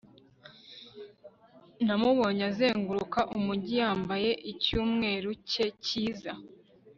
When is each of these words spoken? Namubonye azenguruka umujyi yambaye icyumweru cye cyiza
Namubonye 1.85 2.43
azenguruka 2.51 3.19
umujyi 3.37 3.73
yambaye 3.81 4.31
icyumweru 4.51 5.29
cye 5.49 5.65
cyiza 5.85 6.31